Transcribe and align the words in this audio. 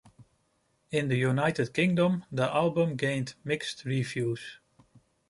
In 0.89 1.09
the 1.09 1.15
United 1.15 1.75
Kingdom, 1.75 2.25
the 2.31 2.51
album 2.51 2.95
gained 2.95 3.35
mixed 3.43 3.85
reviews. 3.85 4.59